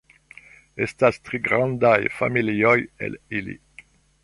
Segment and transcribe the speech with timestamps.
[0.85, 2.75] Estas tri grandaj familioj
[3.09, 3.59] el ili.